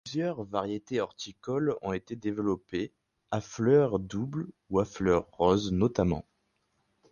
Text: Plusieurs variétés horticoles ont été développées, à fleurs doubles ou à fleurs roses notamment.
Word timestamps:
Plusieurs 0.03 0.45
variétés 0.45 0.99
horticoles 0.99 1.75
ont 1.83 1.93
été 1.93 2.15
développées, 2.15 2.91
à 3.29 3.39
fleurs 3.39 3.99
doubles 3.99 4.47
ou 4.71 4.79
à 4.79 4.85
fleurs 4.85 5.27
roses 5.29 5.71
notamment. 5.71 6.25